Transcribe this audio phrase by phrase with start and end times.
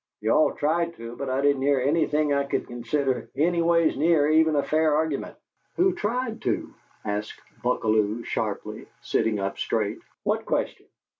[0.19, 4.55] You all tried to, but I didn't hear anything I could consider anyways near even
[4.55, 5.37] a fair argument."
[5.75, 6.73] "Who tried to?"
[7.05, 9.99] asked Buckalew, sharply, sitting up straight.
[10.23, 10.87] "What question?"